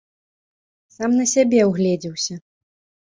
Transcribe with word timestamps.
Сам 0.95 1.11
на 1.19 1.25
сябе 1.33 1.59
ўгледзеўся. 1.73 2.35